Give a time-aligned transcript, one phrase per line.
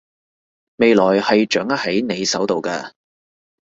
[0.77, 2.91] 未來係掌握喺你手度㗎